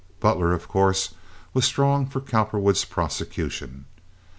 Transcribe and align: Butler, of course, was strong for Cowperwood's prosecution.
Butler, 0.19 0.51
of 0.51 0.67
course, 0.67 1.13
was 1.53 1.63
strong 1.65 2.07
for 2.07 2.21
Cowperwood's 2.21 2.85
prosecution. 2.85 3.85